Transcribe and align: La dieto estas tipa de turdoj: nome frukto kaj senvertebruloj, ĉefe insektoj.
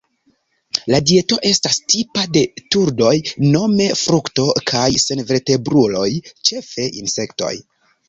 La 0.93 1.01
dieto 1.11 1.37
estas 1.49 1.77
tipa 1.95 2.23
de 2.39 2.43
turdoj: 2.77 3.13
nome 3.59 3.87
frukto 4.03 4.49
kaj 4.75 4.89
senvertebruloj, 5.07 6.11
ĉefe 6.51 6.93
insektoj. 7.07 7.57